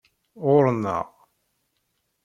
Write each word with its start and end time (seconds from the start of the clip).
Ɣurren-aɣ. 0.43 1.07